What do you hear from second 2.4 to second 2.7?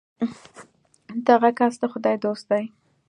دی.